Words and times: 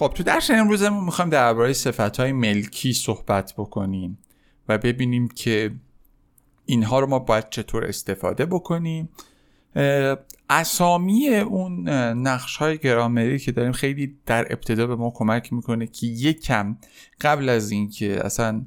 خب 0.00 0.12
تو 0.14 0.22
درس 0.22 0.50
امروزمون 0.50 1.04
می‌خوایم 1.04 1.30
درباره 1.30 1.72
صفت 1.72 2.20
های 2.20 2.32
ملکی 2.32 2.92
صحبت 2.92 3.54
بکنیم 3.56 4.18
و 4.68 4.78
ببینیم 4.78 5.28
که 5.28 5.70
اینها 6.66 7.00
رو 7.00 7.06
ما 7.06 7.18
باید 7.18 7.50
چطور 7.50 7.84
استفاده 7.84 8.46
بکنیم. 8.46 9.08
اسامی 10.50 11.28
اون 11.28 11.88
نقش 12.18 12.56
های 12.56 12.78
گرامری 12.78 13.38
که 13.38 13.52
داریم 13.52 13.72
خیلی 13.72 14.18
در 14.26 14.52
ابتدا 14.52 14.86
به 14.86 14.96
ما 14.96 15.12
کمک 15.14 15.52
می‌کنه 15.52 15.86
که 15.86 16.06
یکم 16.06 16.76
قبل 17.20 17.48
از 17.48 17.70
اینکه 17.70 18.26
اصلا 18.26 18.66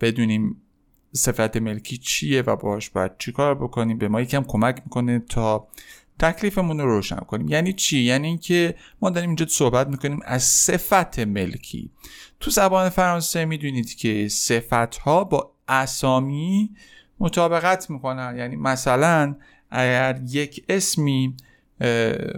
بدونیم 0.00 0.62
صفت 1.12 1.56
ملکی 1.56 1.98
چیه 1.98 2.42
و 2.42 2.56
باش 2.56 2.90
باید 2.90 3.12
چیکار 3.18 3.54
بکنیم 3.54 3.98
به 3.98 4.08
ما 4.08 4.20
یکم 4.20 4.42
کمک 4.42 4.82
می‌کنه 4.84 5.18
تا 5.18 5.68
تکلیفمون 6.22 6.80
رو 6.80 6.86
روشن 6.86 7.16
کنیم. 7.16 7.48
یعنی 7.48 7.72
چی؟ 7.72 7.98
یعنی 7.98 8.28
اینکه 8.28 8.74
ما 9.00 9.10
داریم 9.10 9.30
اینجا 9.30 9.46
صحبت 9.48 9.88
می‌کنیم 9.88 10.20
از 10.24 10.42
صفت 10.42 11.18
ملکی. 11.18 11.90
تو 12.40 12.50
زبان 12.50 12.88
فرانسه 12.88 13.44
می‌دونید 13.44 13.94
که 13.94 14.28
صفت 14.28 14.96
ها 14.96 15.24
با 15.24 15.52
اسامی 15.68 16.70
مطابقت 17.20 17.90
می‌کنن. 17.90 18.34
یعنی 18.38 18.56
مثلا 18.56 19.36
اگر 19.70 20.20
یک 20.28 20.64
اسمی 20.68 21.36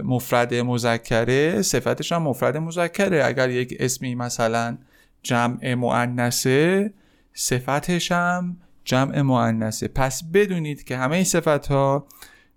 مفرد 0.05 0.55
مذکره 0.55 1.63
صفتش 1.63 2.13
هم 2.13 2.23
مفرد 2.23 2.57
مذکره. 2.57 3.25
اگر 3.25 3.51
یک 3.51 3.77
اسمی 3.81 4.15
مثلا 4.15 4.79
جمع 5.23 5.75
مؤنثه 5.75 6.93
صفتش 7.35 8.13
هم 8.13 8.57
جمع 8.85 9.21
مؤنثه. 9.21 9.89
پس 9.89 10.25
بدونید 10.25 10.85
که 10.85 10.97
همه 10.97 11.25
صفت 11.25 11.67
ها 11.67 12.07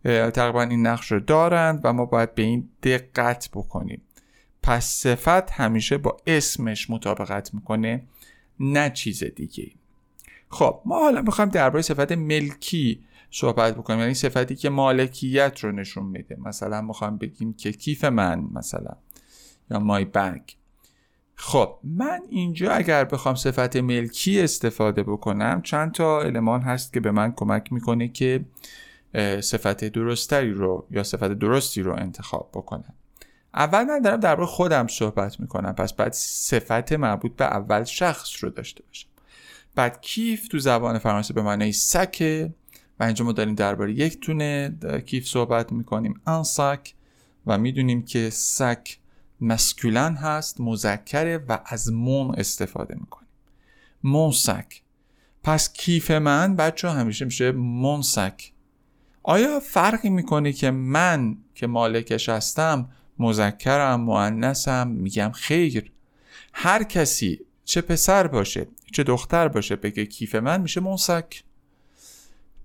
تقریبا 0.07 0.61
این 0.61 0.87
نقش 0.87 1.11
رو 1.11 1.19
دارند 1.19 1.81
و 1.83 1.93
ما 1.93 2.05
باید 2.05 2.35
به 2.35 2.41
این 2.41 2.69
دقت 2.83 3.49
بکنیم. 3.53 4.01
پس 4.63 4.85
صفت 4.85 5.51
همیشه 5.51 5.97
با 5.97 6.17
اسمش 6.27 6.89
مطابقت 6.89 7.53
می‌کنه 7.53 8.03
نه 8.59 8.89
چیز 8.89 9.23
دیگه. 9.23 9.71
خب 10.49 10.81
ما 10.85 10.99
حالا 10.99 11.21
می‌خوایم 11.21 11.49
درباره 11.49 11.81
صفت 11.81 12.11
ملکی 12.11 13.03
صحبت 13.31 13.75
بکنیم. 13.75 13.99
یعنی 13.99 14.13
صفتی 14.13 14.55
که 14.55 14.69
مالکیت 14.69 15.59
رو 15.63 15.71
نشون 15.71 16.05
میده. 16.05 16.37
مثلا 16.45 16.81
می‌خوایم 16.81 17.17
بگیم 17.17 17.53
که 17.53 17.71
کیف 17.71 18.03
من 18.03 18.47
مثلا 18.53 18.91
یا 19.71 19.79
مای 19.79 20.05
بگ 20.05 20.41
خب 21.35 21.79
من 21.83 22.19
اینجا 22.29 22.71
اگر 22.71 23.03
بخوام 23.03 23.35
صفت 23.35 23.75
ملکی 23.75 24.41
استفاده 24.41 25.03
بکنم 25.03 25.61
چند 25.61 25.91
تا 25.91 26.21
المان 26.21 26.61
هست 26.61 26.93
که 26.93 26.99
به 26.99 27.11
من 27.11 27.31
کمک 27.31 27.73
می‌کنه 27.73 28.07
که 28.07 28.45
صفت 29.41 29.83
درستری 29.85 30.51
رو 30.51 30.87
یا 30.91 31.03
صفت 31.03 31.31
درستی 31.31 31.81
رو 31.81 31.93
انتخاب 31.93 32.49
بکنم 32.53 32.93
اول 33.53 33.83
من 33.83 34.01
دارم 34.01 34.19
درباره 34.19 34.47
خودم 34.47 34.87
صحبت 34.87 35.39
می‌کنم 35.39 35.73
پس 35.73 35.93
بعد 35.93 36.13
صفت 36.13 36.93
مربوط 36.93 37.35
به 37.35 37.45
اول 37.45 37.83
شخص 37.83 38.43
رو 38.43 38.49
داشته 38.49 38.83
باشم. 38.83 39.07
بعد 39.75 40.01
کیف 40.01 40.47
تو 40.47 40.59
زبان 40.59 40.97
فرانسه 40.97 41.33
به 41.33 41.41
معنای 41.41 41.71
سکه 41.71 42.53
و 42.99 43.03
اینجا 43.03 43.25
ما 43.25 43.31
داریم 43.31 43.55
درباره 43.55 43.93
یک 43.93 44.19
تونه 44.19 44.77
کیف 45.05 45.27
صحبت 45.27 45.71
می‌کنیم 45.71 46.21
ان 46.27 46.43
سک 46.43 46.93
و 47.45 47.57
می‌دونیم 47.57 48.05
که 48.05 48.29
سک 48.29 48.97
مسکولن 49.41 50.15
هست 50.15 50.61
مذکره 50.61 51.37
و 51.37 51.59
از 51.65 51.93
مون 51.93 52.35
استفاده 52.35 52.95
می‌کنیم. 52.95 53.29
مون 54.03 54.31
سک. 54.31 54.81
پس 55.43 55.73
کیف 55.73 56.11
من 56.11 56.55
بچه 56.55 56.89
همیشه 56.89 57.25
میشه 57.25 57.51
مون 57.51 58.01
سک. 58.01 58.51
آیا 59.29 59.59
فرقی 59.59 60.09
می‌کنه 60.09 60.53
که 60.53 60.71
من 60.71 61.37
که 61.55 61.67
مالکش 61.67 62.29
هستم 62.29 62.89
مذکرم 63.19 64.01
معنسم 64.01 64.87
میگم 64.87 65.31
خیر؟ 65.31 65.91
هر 66.53 66.83
کسی 66.83 67.39
چه 67.65 67.81
پسر 67.81 68.27
باشه 68.27 68.67
چه 68.91 69.03
دختر 69.03 69.47
باشه 69.47 69.75
بگه 69.75 70.05
کیف 70.05 70.35
من 70.35 70.61
میشه 70.61 70.81
منسک 70.81 71.43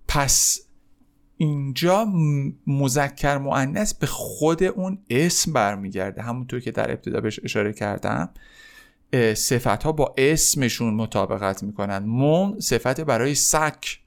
پس 0.08 0.60
اینجا 1.36 2.06
مذکر 2.66 3.38
معنس 3.38 3.94
به 3.94 4.06
خود 4.06 4.62
اون 4.62 4.98
اسم 5.10 5.52
برمیگرده. 5.52 6.22
همونطور 6.22 6.60
که 6.60 6.70
در 6.70 6.90
ابتدا 6.90 7.20
بهش 7.20 7.40
اشاره 7.44 7.72
کردم 7.72 8.28
صفت 9.34 9.82
ها 9.82 9.92
با 9.92 10.14
اسمشون 10.18 10.94
مطابقت 10.94 11.62
می‌کنن. 11.62 11.98
مون 11.98 12.60
صفت 12.60 13.00
برای 13.00 13.34
سک 13.34 14.00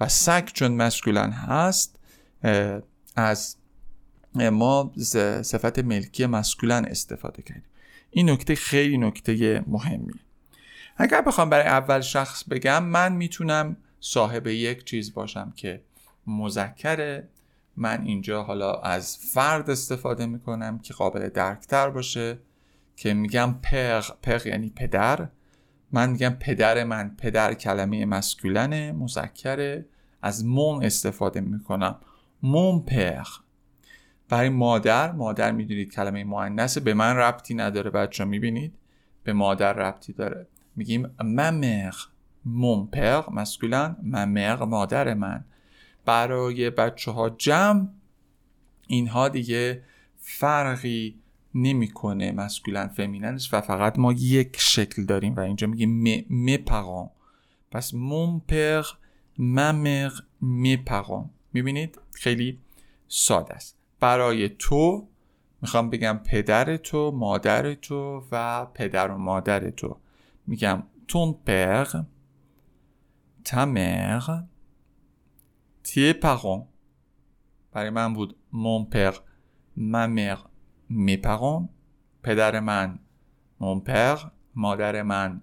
و 0.00 0.08
سک 0.08 0.50
چون 0.54 0.72
مسکولن 0.72 1.30
هست 1.30 1.95
از 3.16 3.56
ما 4.34 4.92
صفت 5.42 5.78
ملکی 5.78 6.26
مسکولن 6.26 6.84
استفاده 6.84 7.42
کردیم. 7.42 7.70
این 8.10 8.30
نکته 8.30 8.54
خیلی 8.54 8.98
نکته 8.98 9.64
مهمیه. 9.66 10.20
اگر 10.96 11.20
بخوام 11.20 11.50
برای 11.50 11.66
اول 11.66 12.00
شخص 12.00 12.44
بگم 12.44 12.84
من 12.84 13.12
می‌تونم 13.12 13.76
صاحب 14.00 14.46
یک 14.46 14.84
چیز 14.84 15.14
باشم 15.14 15.52
که 15.56 15.82
مذکره. 16.26 17.28
من 17.76 18.02
اینجا 18.02 18.42
حالا 18.42 18.72
از 18.72 19.16
فرد 19.16 19.70
استفاده 19.70 20.26
می‌کنم 20.26 20.78
که 20.78 20.94
قابل 20.94 21.28
درکتر 21.28 21.90
باشه 21.90 22.38
که 22.96 23.14
میگم 23.14 23.54
پغ 23.62 24.20
پغ 24.22 24.46
یعنی 24.46 24.70
پدر. 24.70 25.28
من 25.92 26.10
میگم 26.10 26.36
پدر 26.40 26.84
من 26.84 27.16
پدر 27.18 27.54
کلمه 27.54 28.04
مسکولنه 28.04 28.92
مذکره. 28.92 29.86
از 30.22 30.44
مون 30.44 30.84
استفاده 30.84 31.40
می‌کنم. 31.40 32.00
مون 32.42 32.82
پغ 32.82 33.28
برای 34.28 34.48
مادر 34.48 35.12
مادر 35.12 35.52
می‌دونید 35.52 35.92
کلمه 35.92 36.24
مؤنث 36.24 36.78
به 36.78 36.94
من 36.94 37.16
ربطی 37.16 37.54
نداره 37.54 37.90
بچه 37.90 38.24
می‌بینید؟ 38.24 38.74
به 39.24 39.32
مادر 39.32 39.72
ربطی 39.72 40.12
داره. 40.12 40.46
میگیم 40.76 41.06
ممر. 41.24 41.94
مون 42.44 42.86
پغ 42.86 43.32
مسکولن. 43.32 43.96
ممر 44.02 44.64
مادر 44.64 45.14
من. 45.14 45.44
برای 46.04 46.70
بچه 46.70 47.10
ها 47.10 47.30
جمع 47.30 47.88
اینها 48.86 49.28
دیگه 49.28 49.82
فرقی 50.16 51.20
نمی‌کنه 51.54 52.32
مسکولن 52.32 52.86
فمیننش 52.86 53.54
و 53.54 53.60
فقط 53.60 53.98
ما 53.98 54.12
یک 54.12 54.56
شکل 54.58 55.04
داریم 55.04 55.34
و 55.34 55.40
اینجا 55.40 55.66
میگیم 55.66 55.90
می 56.28 56.56
پغان 56.56 57.10
پس 57.70 57.94
مون 57.94 58.42
پغ 58.48 58.86
ممر 59.38 60.10
می 60.40 60.76
پغان 60.76 61.30
می‌بینید؟ 61.52 61.98
خیلی 62.16 62.60
ساده 63.08 63.54
است. 63.54 63.78
برای 64.00 64.48
تو 64.48 65.08
می‌خوام 65.62 65.90
بگم 65.90 66.20
پدر 66.24 66.76
تو 66.76 67.10
مادر 67.10 67.74
تو 67.74 68.24
و 68.32 68.66
پدر 68.74 69.10
و 69.10 69.18
مادر 69.18 69.70
تو. 69.70 70.00
میگم 70.46 70.82
تون 71.08 71.32
پر 71.46 71.86
تا 73.44 73.66
مر 73.66 74.42
تی 75.82 76.12
پارون 76.12 76.66
برای 77.72 77.90
من 77.90 78.14
بود 78.14 78.36
مون 78.52 78.84
پر 78.84 79.14
ما 79.76 80.06
مر 80.06 80.38
می 80.88 81.16
پارون 81.16 81.68
پدر 82.22 82.60
من 82.60 82.98
مون 83.60 83.80
پر 83.80 84.18
مادر 84.54 85.02
من 85.02 85.42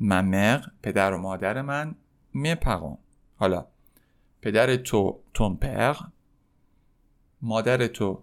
ما 0.00 0.22
مر 0.22 0.60
پدر 0.82 1.12
و 1.12 1.18
مادر 1.18 1.62
من 1.62 1.94
می 2.34 2.54
پارون 2.54 2.98
حالا 3.36 3.66
پدر 4.42 4.76
تو 4.76 5.20
تون 5.34 5.56
پر 5.56 5.96
مادر 7.42 7.86
تو 7.86 8.22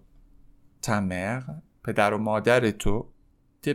تمر 0.82 1.42
پدر 1.84 2.14
و 2.14 2.18
مادر 2.18 2.72
تو 2.72 3.08
تی 3.62 3.74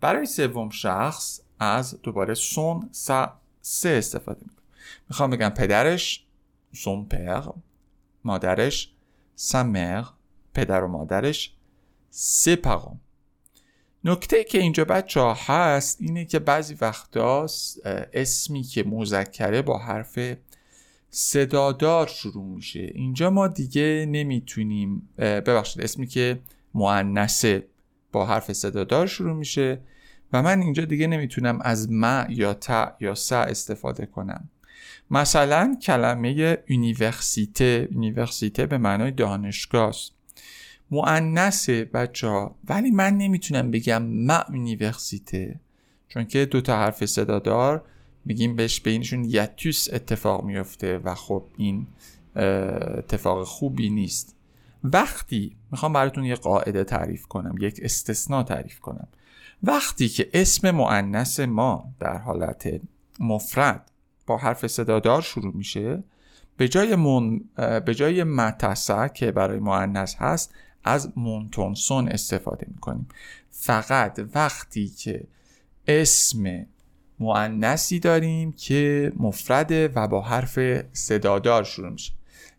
برای 0.00 0.26
سوم 0.26 0.70
شخص 0.70 1.40
از 1.58 2.02
دوباره 2.02 2.34
سون 2.34 2.88
سا 2.92 3.40
سه 3.60 3.88
استفاده 3.88 4.40
می‌کنم. 4.42 4.64
می‌خوام 5.08 5.30
بگم 5.30 5.48
پدرش 5.48 6.26
سون 6.72 7.04
پر 7.04 7.52
مادرش 8.24 8.92
سمر 9.34 10.04
پدر 10.54 10.84
و 10.84 10.88
مادرش 10.88 11.54
سه 12.10 12.56
پرون 12.56 13.00
نکته 14.04 14.44
که 14.44 14.58
اینجا 14.58 14.84
بچه 14.84 15.20
ها 15.20 15.34
هست 15.34 16.00
اینه 16.00 16.24
که 16.24 16.38
بعضی 16.38 16.76
وقتا 16.80 17.46
اسمی 18.12 18.62
که 18.62 18.84
مذکره 18.84 19.62
با 19.62 19.78
حرف 19.78 20.18
صدادار 21.10 22.06
شروع 22.06 22.44
میشه. 22.44 22.90
اینجا 22.94 23.30
ما 23.30 23.48
دیگه 23.48 24.06
نمی‌تونیم 24.08 25.08
ببخشید 25.18 25.82
اسمی 25.82 26.06
که 26.06 26.40
معنسه 26.74 27.66
با 28.12 28.26
حرف 28.26 28.52
صدادار 28.52 29.06
شروع 29.06 29.32
میشه 29.32 29.80
و 30.32 30.42
من 30.42 30.60
اینجا 30.60 30.84
دیگه 30.84 31.06
نمی‌تونم 31.06 31.58
از 31.62 31.92
ما 31.92 32.24
یا 32.28 32.54
تا 32.54 32.96
یا 33.00 33.14
سا 33.14 33.42
استفاده 33.42 34.06
کنم. 34.06 34.48
مثلا 35.10 35.76
کلمه 35.82 36.58
یونیورسیته. 36.68 37.88
یونیورسیته 37.92 38.66
به 38.66 38.78
معنای 38.78 39.10
دانشگاه 39.10 39.88
است 39.88 40.12
معنس 40.90 41.70
بچه 41.70 42.28
ها 42.28 42.54
ولی 42.68 42.90
من 42.90 43.16
نمی‌تونم 43.16 43.70
بگم 43.70 44.02
ما 44.02 44.44
یونیورسیته 44.52 45.60
چون 46.08 46.24
که 46.24 46.46
دو 46.46 46.60
تا 46.60 46.76
حرف 46.76 47.06
صدادار 47.06 47.84
میگیم 48.24 48.56
بهش 48.56 48.80
بینشون 48.80 49.24
یتوس 49.24 49.88
اتفاق 49.92 50.44
میفته 50.44 50.98
و 50.98 51.14
خب 51.14 51.44
این 51.56 51.86
اتفاق 52.36 53.44
خوبی 53.44 53.90
نیست. 53.90 54.36
وقتی 54.84 55.56
می‌خوام 55.70 55.92
براتون 55.92 56.24
یه 56.24 56.34
قاعده 56.34 56.84
تعریف 56.84 57.26
کنم 57.26 57.54
یک 57.60 57.80
استثناء 57.82 58.42
تعریف 58.42 58.80
کنم. 58.80 59.08
وقتی 59.62 60.08
که 60.08 60.30
اسم 60.34 60.70
معنس 60.70 61.40
ما 61.40 61.92
در 62.00 62.18
حالت 62.18 62.80
مفرد 63.20 63.90
با 64.26 64.36
حرف 64.36 64.66
صدادار 64.66 65.22
شروع 65.22 65.56
میشه 65.56 66.02
به 66.56 66.68
جای, 66.68 66.96
من... 66.96 67.40
به 67.80 67.94
جای 67.94 68.24
متسا 68.24 69.08
که 69.08 69.32
برای 69.32 69.58
معنس 69.58 70.16
هست 70.18 70.54
از 70.84 71.12
مونتونسون 71.16 72.08
استفاده 72.08 72.66
می‌کنیم. 72.70 73.08
فقط 73.50 74.20
وقتی 74.34 74.88
که 74.88 75.24
اسم 75.86 76.66
معنسی 77.20 77.98
داریم 77.98 78.52
که 78.52 79.12
مفرده 79.16 79.88
و 79.88 80.08
با 80.08 80.20
حرف 80.20 80.58
صدادار 80.92 81.64
شروع 81.64 81.90
میشه. 81.90 82.12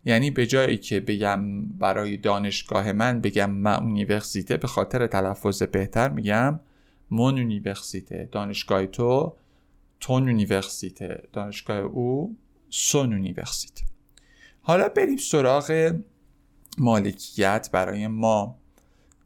یعنی 0.04 0.30
به 0.30 0.46
جایی 0.46 0.78
که 0.78 1.00
بگم 1.00 1.62
برای 1.66 2.16
دانشگاه 2.16 2.92
من 2.92 3.20
بگم 3.20 3.50
ما 3.50 3.76
اونیورسیته 3.76 4.56
به 4.56 4.68
خاطر 4.68 5.06
تلفظ 5.06 5.62
بهتر 5.62 6.08
میگم 6.08 6.60
مون 7.10 7.38
اونیورسیته. 7.38 8.28
دانشگاه 8.32 8.86
تو 8.86 9.36
تون 10.00 10.28
اونیورسیته. 10.28 11.22
دانشگاه 11.32 11.76
او 11.76 12.36
سون 12.70 13.12
اونیورسیته. 13.12 13.84
حالا 14.62 14.88
بریم 14.88 15.16
سراغ 15.16 15.94
مالکیت 16.78 17.68
برای 17.72 18.06
ما. 18.06 18.58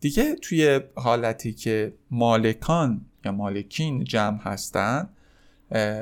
دیگه 0.00 0.34
توی 0.34 0.80
حالتی 0.94 1.52
که 1.52 1.92
مالکان 2.10 3.00
یا 3.24 3.32
مالکین 3.32 4.04
جمع 4.04 4.40
هستن 4.42 5.08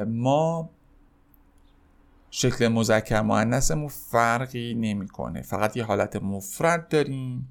ما 0.06 0.70
شکل 2.30 2.68
مذکر 2.68 3.20
مؤنثمون 3.22 3.88
فرقی 3.88 4.74
نمی‌کنه. 4.74 5.42
فقط 5.42 5.76
یه 5.76 5.84
حالت 5.84 6.16
مفرد 6.16 6.88
داریم 6.88 7.48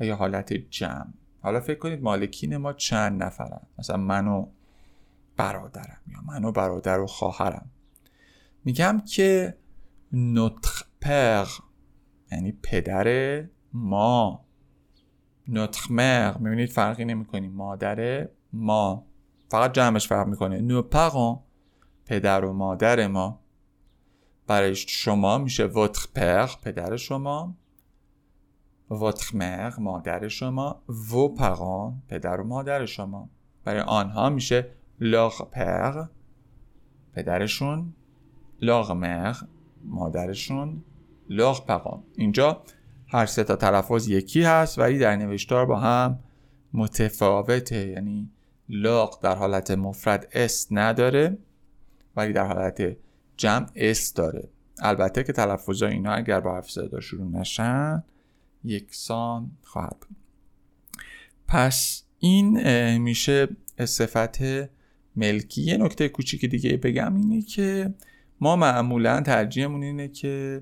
و 0.00 0.04
یه 0.04 0.14
حالت 0.14 0.52
جمع. 0.52 1.12
حالا 1.40 1.60
فکر 1.60 1.78
کنید 1.78 2.02
مالکین 2.02 2.56
ما 2.56 2.72
چند 2.72 3.22
نفرن؟ 3.22 3.60
مثلا 3.78 3.96
من 3.96 4.28
و 4.28 4.46
برادرم 5.36 6.00
یا 6.06 6.20
من 6.26 6.44
و 6.44 6.52
برادر 6.52 7.00
و 7.00 7.06
خواهرم. 7.06 7.70
میگم 8.64 9.00
که 9.00 9.58
نطق 10.12 10.84
پر 11.00 11.46
یعنی 12.32 12.52
پدر 12.52 13.44
ما. 13.72 14.44
نطق 15.48 15.80
مر 15.90 16.38
می‌بینید 16.38 16.68
فرقی 16.68 17.04
نمی‌کنیم 17.04 17.52
مادر 17.52 18.28
ما. 18.52 19.06
فقط 19.50 19.72
جمعش 19.72 20.08
فرق 20.08 20.26
می‌کنه. 20.26 20.60
نو 20.60 20.82
پدر 22.08 22.44
و 22.44 22.52
مادر 22.52 23.06
ما. 23.06 23.40
برای 24.46 24.74
شما 24.74 25.38
میشه 25.38 25.68
votre 25.68 26.06
père 26.16 26.56
پدر 26.62 26.96
شما. 26.96 27.54
votre 28.90 29.34
mère 29.34 29.78
مادر 29.78 30.28
شما. 30.28 30.82
vos 30.88 31.38
parents 31.40 32.08
پدر 32.08 32.40
و 32.40 32.44
مادر 32.44 32.86
شما. 32.86 33.28
برای 33.64 33.80
آنها 33.80 34.30
میشه 34.30 34.70
leur 35.00 35.34
père 35.54 36.08
پدرشون. 37.14 37.94
leur 38.62 38.94
mère 38.94 39.44
مادرشون. 39.84 40.84
leur 41.30 41.56
parents. 41.56 42.00
اینجا 42.16 42.62
هر 43.08 43.26
سه 43.26 43.44
تا 43.44 43.56
تلفظ 43.56 44.08
یکی 44.08 44.42
هست 44.42 44.78
ولی 44.78 44.98
در 44.98 45.16
نوشتار 45.16 45.66
با 45.66 45.76
هم 45.76 46.18
متفاوته. 46.72 47.88
یعنی 47.88 48.30
لاغ 48.68 49.20
در 49.22 49.34
حالت 49.34 49.70
مفرد 49.70 50.28
اس 50.32 50.66
نداره. 50.70 51.38
ولی 52.18 52.32
در 52.32 52.46
حالت 52.46 52.96
جمع 53.36 53.66
اس 53.74 54.14
داره. 54.14 54.48
البته 54.78 55.24
که 55.24 55.32
تلفظ 55.32 55.82
اینا 55.82 56.12
اگر 56.12 56.40
با 56.40 56.54
حرف 56.54 56.70
صدا 56.70 57.00
شروع 57.00 57.30
نشن 57.30 58.02
یکسان 58.64 59.50
خواهد 59.62 59.96
بود. 60.00 60.16
پس 61.48 62.02
این 62.18 62.58
میشه 62.98 63.48
صفت 63.84 64.38
ملکی. 65.16 65.62
یه 65.62 65.76
نکته 65.76 66.08
کوچیک 66.08 66.44
دیگه 66.44 66.76
بگم 66.76 67.16
اینه 67.16 67.42
که 67.42 67.94
ما 68.40 68.56
معمولا 68.56 69.20
ترجیحمون 69.20 69.82
اینه 69.82 70.08
که 70.08 70.60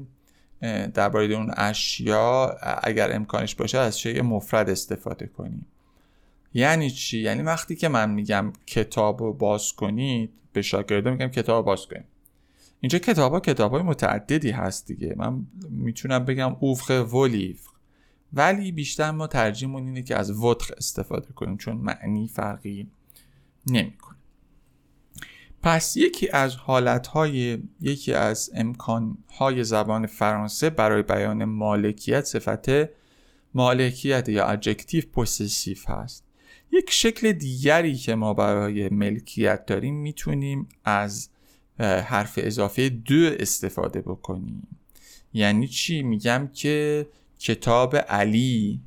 درباره 0.95 1.35
اون 1.35 1.51
اشیا 1.57 2.57
اگر 2.83 3.17
امکانش 3.17 3.55
باشه 3.55 3.79
از 3.79 4.01
شیء 4.01 4.23
مفرد 4.23 4.71
استفاده 4.71 5.27
کنیم. 5.27 5.67
یعنی 6.57 6.91
چی؟ 6.91 7.19
یعنی 7.19 7.43
وقتی 7.43 7.77
که 7.77 7.89
من 7.89 8.11
میگم 8.11 8.53
کتاب 8.67 9.23
رو 9.23 9.33
باز 9.33 9.73
کنید 9.73 10.31
به 10.53 10.63
شاگرده 10.63 11.11
میگم 11.11 11.29
کتاب 11.29 11.65
باز 11.65 11.87
کنید. 11.87 12.05
اینجا 12.81 12.99
کتاب 12.99 13.33
ها 13.33 13.41
کتاب 13.41 13.73
های 13.73 13.83
متعددی 13.83 14.51
هست 14.51 14.87
دیگه. 14.87 15.15
من 15.17 15.47
می‌تونم 15.71 16.25
بگم 16.25 16.57
اوفخ 16.61 16.91
ولیف 17.15 17.67
ولی 18.33 18.73
بیشتر 18.73 19.11
ما 19.11 19.27
ترجیحمون 19.27 19.87
اینه 19.87 20.03
که 20.03 20.17
از 20.17 20.31
وطخ 20.31 20.73
استفاده 20.77 21.33
کنیم 21.33 21.57
چون 21.57 21.77
معنی 21.77 22.29
فرقی 22.29 22.91
نمی‌کنه. 23.71 24.17
پس 25.63 25.97
یکی 25.97 26.29
از 26.29 26.57
حالتهای 26.57 27.59
یکی 27.81 28.13
از 28.13 28.51
امکانهای 28.55 29.65
زبان 29.65 30.07
فرانسه 30.07 30.71
برای 30.71 31.03
بیان 31.03 31.45
مالکیت 31.45 32.25
صفت 32.25 32.67
مالکیت 33.55 34.29
یا 34.29 34.47
adjectif 34.47 35.05
possessif 35.13 35.89
هست. 35.89 36.26
یک 36.73 36.91
شکل 36.91 37.33
دیگری 37.33 37.95
که 37.95 38.15
ما 38.15 38.35
برای 38.35 38.89
ملکیت 38.89 39.67
داریم 39.67 39.95
می‌تونیم 39.95 40.69
از 40.85 41.29
حرف 41.79 42.39
اضافه 42.43 42.89
de 42.89 43.31
استفاده 43.39 44.01
بکنیم. 44.01 44.67
یعنی 45.35 45.69
چی؟ 45.69 46.03
میگم 46.03 46.51
که 46.55 47.07
کتاب 47.39 47.97
علی 47.97 48.81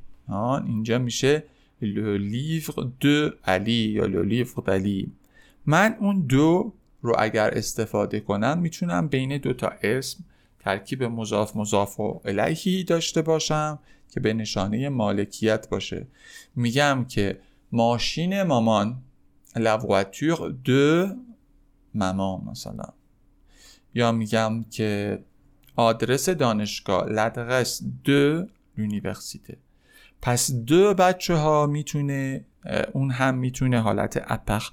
اینجا 0.67 0.99
میشه 0.99 1.43
لو 1.81 2.17
دو 2.99 3.29
علی 3.45 3.71
یا 3.71 4.05
لو 4.05 4.23
لیور 4.23 4.71
علی. 4.71 5.11
من 5.65 5.95
اون 5.99 6.21
دو 6.21 6.73
رو 7.01 7.15
اگر 7.19 7.49
استفاده 7.49 8.19
کنم 8.19 8.57
می‌تونم 8.57 9.07
بین 9.07 9.37
دو 9.37 9.53
تا 9.53 9.71
اسم 9.83 10.23
ترکیب 10.59 11.03
مضاف 11.03 11.55
مضاف 11.55 11.99
و 11.99 12.21
الیهی 12.25 12.83
داشته 12.83 13.21
باشم 13.21 13.79
که 14.11 14.19
به 14.19 14.33
نشانه 14.33 14.89
مالکیت 14.89 15.69
باشه. 15.69 16.07
میگم 16.55 17.05
که 17.09 17.39
ماشین 17.71 18.43
مامان. 18.43 19.03
La 19.55 19.77
voiture 19.77 20.53
de 20.67 21.15
مامان 21.95 22.43
مثلا. 22.51 22.93
یا 23.93 24.11
میگم 24.11 24.63
که 24.63 25.19
آدرس 25.75 26.29
دانشگاه 26.29 27.05
l'adresse 27.07 27.83
de 28.05 28.47
l'université 28.77 29.55
پس 30.21 30.51
دو 30.51 30.93
بچه 30.93 31.35
ها 31.35 31.67
می‌تونه 31.67 32.45
اون 32.93 33.11
هم 33.11 33.37
می‌تونه 33.37 33.81
حالت 33.81 34.23
اپخ 34.27 34.71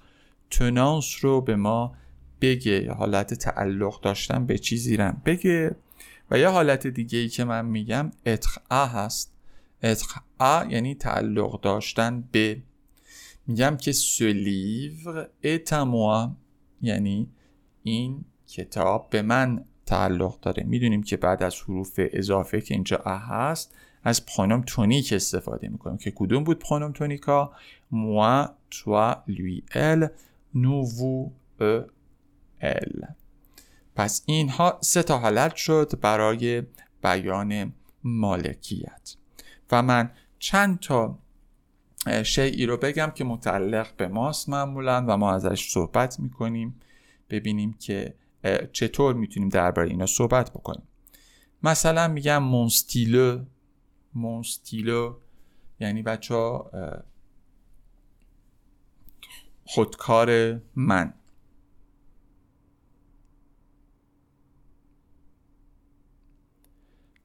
تنانس 0.51 1.17
رو 1.21 1.41
به 1.41 1.57
ما 1.57 1.95
بگه. 2.41 2.93
حالت 2.93 3.35
تعلق 3.35 4.01
داشتن 4.01 4.47
به 4.47 4.59
چیزی 4.59 4.97
رم 4.97 5.23
بگه. 5.25 5.77
و 6.31 6.39
یه 6.39 6.49
حالت 6.49 6.87
دیگه 6.87 7.19
ای 7.19 7.29
که 7.29 7.45
من 7.45 7.67
میگم 7.67 8.11
اتخا 8.27 8.87
هست. 8.87 9.33
اتخا 9.83 10.21
یعنی 10.69 10.95
تعلق 10.95 11.61
داشتن 11.61 12.25
به. 12.33 12.63
میگم 13.47 13.77
که 13.77 13.93
ce 13.93 14.25
livre 14.25 15.29
est 15.43 15.73
à 15.73 16.31
یعنی 16.83 17.31
این 17.83 18.25
کتاب 18.49 19.11
به 19.11 19.23
من 19.23 19.65
تعلق 19.87 20.41
داره. 20.41 20.65
می‌دونیم 20.65 21.03
که 21.03 21.17
بعد 21.17 21.43
از 21.43 21.63
حروف 21.63 21.95
اضافه 21.97 22.61
که 22.61 22.75
اینجا 22.75 22.97
ا 22.97 23.19
هست 23.19 23.75
از 24.05 24.27
پرونوم 24.27 24.63
تونیک 24.67 25.13
استفاده 25.13 25.69
می‌کنیم 25.69 25.99
که 25.99 26.11
کدوم 26.11 26.45
بود 26.45 26.59
پرونوم 26.59 26.93
تونیکا 26.93 27.53
moi 27.93 28.49
toi 28.71 29.17
lui 29.29 29.65
elle 29.71 30.11
nous 30.55 30.85
vous 30.97 31.33
eux 31.61 31.91
elle 32.61 33.07
پس 33.97 34.23
اینها 34.27 34.79
سه 34.81 35.03
تا 35.03 35.19
حالت 35.19 35.57
شد 35.57 35.93
برای 36.01 36.63
بیان 37.03 37.73
مالکیت. 38.05 39.17
و 39.71 39.83
من 39.83 40.11
چند 40.39 40.79
تا 40.79 41.19
شیعی 42.25 42.67
رو 42.67 42.77
بگم 42.77 43.13
که 43.15 43.25
متعلق 43.25 43.97
به 43.97 44.09
ماست 44.09 44.49
معمولا 44.49 45.05
و 45.09 45.17
ما 45.17 45.33
ازش 45.33 45.69
صحبت 45.71 46.21
می‌کنیم 46.21 46.81
ببینیم 47.31 47.73
که 47.73 48.15
چطور 48.73 49.15
می‌تونیم 49.15 49.49
درباره 49.49 49.89
اینا 49.89 50.07
صحبت 50.07 50.51
بکنیم. 50.51 50.89
مثلا 51.63 52.09
میگم 52.09 52.43
مونستیلو 52.43 53.45
مونستیلو 54.15 55.17
یعنی 55.81 56.03
بچه 56.03 56.35
ها 56.35 56.71
خودکار 59.65 60.61
من. 60.77 61.15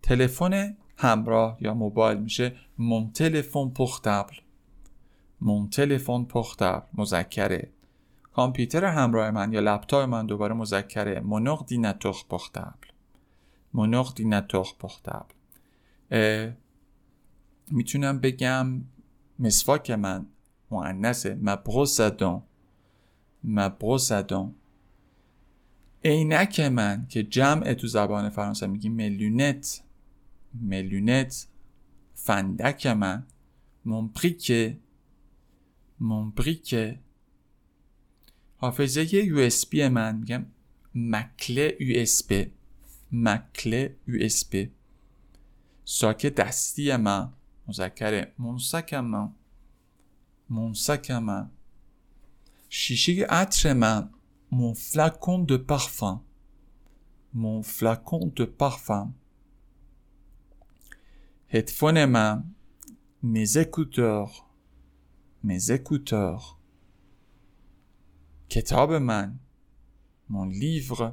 تلفن 0.04 0.78
همراه 0.98 1.58
یا 1.62 1.74
موبایل 1.74 2.18
میشه 2.18 2.56
مون 2.78 3.12
تلفن 3.12 3.70
پختبل 3.70 4.36
مون 5.42 5.70
تلفن 5.70 6.24
پختبل 6.24 6.82
مذکره. 6.94 7.72
کامپیوتر 8.34 8.86
همراه 8.86 9.32
من 9.32 9.54
یا 9.54 9.60
لپتاپ 9.60 10.10
من 10.10 10.26
دوباره 10.26 10.54
مذکره. 10.54 11.20
مونوق 11.20 11.66
دینتوخ 11.66 12.26
پختبل 12.30 12.88
مونوق 13.74 14.16
دینتوخ 14.16 14.76
پختبل 14.80 15.34
می‌تونم 17.72 18.20
بگم 18.20 18.82
مسواک 19.40 19.92
من 19.92 20.26
معنسه 20.72 21.40
مبروسدون 21.42 22.42
مبروسدون 23.44 24.56
عینک 26.06 26.60
من 26.60 27.06
که 27.10 27.24
جمع 27.24 27.74
تو 27.74 27.88
زبان 27.88 28.30
فرانسه 28.30 28.68
میگیم 28.68 28.94
mes 28.94 29.16
lunettes. 29.16 29.84
mes 30.54 30.79
lunettes 30.79 31.48
فندک 32.14 32.88
من. 32.88 33.26
mon 36.02 36.25
briquet 36.25 36.78
mon 36.78 36.84
briquet 36.84 37.00
حافظه 38.58 39.16
USB 39.16 39.88
من 39.88 40.16
میگم 40.16 40.46
ma 40.96 41.29
clé 41.29 41.78
USB 41.80 42.52
ma 43.12 43.45
clé 43.45 43.96
USB 44.08 44.72
ساک 45.86 46.26
دستی 46.26 46.96
من 46.96 47.34
مذکره 47.68 48.34
mon 48.40 48.67
sac 48.67 48.94
من 48.94 49.30
mon 50.50 50.81
sac 50.81 51.12
من 51.12 51.50
شیشه 52.70 53.26
عطر 53.30 53.74
من 53.74 54.10
mon 54.52 54.76
flacon 54.76 55.40
de 55.40 55.58
parfum 55.58 56.22
mon 57.34 57.64
flacon 57.64 58.32
de 58.36 58.46
parfum. 58.46 59.14
هدفون 61.54 62.06
من 62.06 62.44
mes 63.24 63.58
écouteurs 63.58 64.51
mes 65.44 65.72
écouteurs. 65.72 66.58
کتاب 68.50 68.94
من 68.94 69.40
mon 70.30 70.48
livre. 70.50 71.04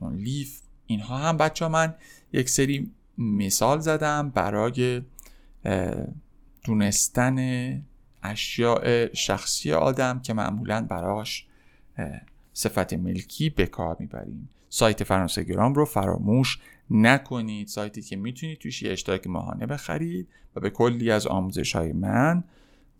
Mon 0.00 0.12
livre. 0.26 0.62
اینها 0.86 1.18
هم 1.18 1.36
بچه 1.36 1.68
من 1.68 1.94
یک 2.32 2.50
سری 2.50 2.90
مثال 3.18 3.78
زدم 3.80 4.30
برای 4.30 5.02
دونستن 6.64 7.38
اشیاء 8.22 9.06
شخصی 9.12 9.72
آدم 9.72 10.20
که 10.20 10.34
معمولا 10.34 10.86
براش 10.90 11.46
صفت 12.52 12.92
ملکی 12.92 13.50
به 13.50 13.66
کار 13.66 13.96
می‌بریم. 14.00 14.48
سایت 14.68 15.04
فرانسه 15.04 15.44
گرام 15.44 15.74
رو 15.74 15.84
فراموش 15.84 16.58
نکنید. 16.90 17.68
سایتی 17.68 18.02
که 18.02 18.16
می‌تونید 18.16 18.58
توش 18.58 18.82
یه 18.82 18.92
اشتراک 18.92 19.26
ماهانه 19.26 19.66
بخرید 19.66 20.28
و 20.56 20.60
به 20.60 20.70
کلی 20.70 21.10
از 21.10 21.26
آموزش 21.26 21.76
های 21.76 21.92
من 21.92 22.44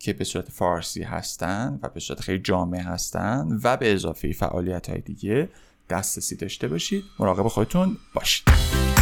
که 0.05 0.13
به 0.13 0.25
صورت 0.25 0.51
فارسی 0.51 1.03
هستن 1.03 1.79
و 1.83 1.89
به 1.89 2.01
صورت 2.01 2.21
خیلی 2.21 2.39
جامع 2.39 2.79
هستن 2.79 3.61
و 3.65 3.77
به 3.77 3.93
اضافه 3.93 4.33
فعالیت 4.33 4.91
های 4.91 5.01
دیگه 5.01 5.49
دسترسی 5.91 6.37
داشته 6.37 6.69
باشید. 6.69 7.05
مراقب 7.19 7.49
خودتون 7.49 7.97
باشید. 8.15 8.94